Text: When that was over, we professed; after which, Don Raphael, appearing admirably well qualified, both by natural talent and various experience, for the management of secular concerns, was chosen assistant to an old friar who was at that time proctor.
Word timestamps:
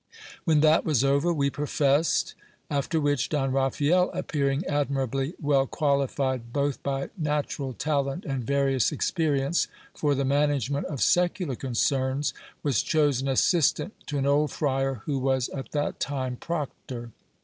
When 0.45 0.61
that 0.61 0.83
was 0.83 1.03
over, 1.03 1.31
we 1.31 1.51
professed; 1.51 2.33
after 2.71 2.99
which, 2.99 3.29
Don 3.29 3.51
Raphael, 3.51 4.09
appearing 4.15 4.65
admirably 4.65 5.35
well 5.39 5.67
qualified, 5.67 6.51
both 6.51 6.81
by 6.81 7.11
natural 7.19 7.73
talent 7.73 8.25
and 8.25 8.43
various 8.43 8.91
experience, 8.91 9.67
for 9.93 10.15
the 10.15 10.25
management 10.25 10.87
of 10.87 11.03
secular 11.03 11.53
concerns, 11.55 12.33
was 12.63 12.81
chosen 12.81 13.27
assistant 13.27 13.93
to 14.07 14.17
an 14.17 14.25
old 14.25 14.49
friar 14.51 15.03
who 15.05 15.19
was 15.19 15.49
at 15.49 15.69
that 15.73 15.99
time 15.99 16.35
proctor. 16.35 17.11